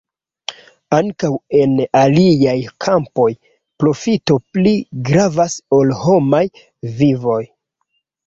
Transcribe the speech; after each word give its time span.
Ankaŭ 0.99 1.29
en 1.57 1.75
aliaj 1.99 2.55
kampoj 2.85 3.27
profito 3.83 4.39
pli 4.55 4.73
gravas 5.11 5.59
ol 5.81 5.93
homaj 6.07 6.43
vivoj. 7.03 7.39